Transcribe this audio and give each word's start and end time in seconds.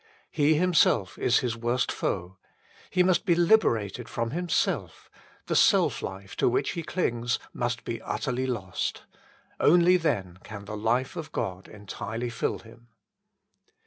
He 0.31 0.55
himself 0.55 1.19
is 1.19 1.41
his 1.45 1.55
worst 1.55 1.91
foe: 1.91 2.37
he 2.89 3.03
must 3.03 3.23
be 3.23 3.35
liberated 3.35 4.09
from 4.09 4.31
himself; 4.31 5.11
the 5.45 5.55
self 5.55 6.01
life 6.01 6.35
to 6.37 6.49
which 6.49 6.71
he 6.71 6.81
clings 6.81 7.37
must 7.53 7.83
be 7.83 8.01
utterly 8.01 8.47
lost. 8.47 9.03
Only 9.59 9.97
then 9.97 10.39
can 10.43 10.65
the 10.65 10.75
life 10.75 11.15
of 11.15 11.31
God 11.31 11.67
entirely 11.67 12.31
fill 12.31 12.57
him. 12.57 12.87